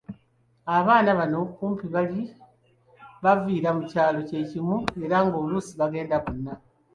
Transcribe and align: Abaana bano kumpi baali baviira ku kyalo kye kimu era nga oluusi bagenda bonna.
Abaana 0.77 1.09
bano 1.19 1.39
kumpi 1.55 1.85
baali 1.93 2.21
baviira 3.23 3.69
ku 3.77 3.83
kyalo 3.91 4.19
kye 4.27 4.39
kimu 4.49 4.77
era 5.03 5.17
nga 5.25 5.35
oluusi 5.43 5.73
bagenda 5.81 6.17
bonna. 6.23 6.53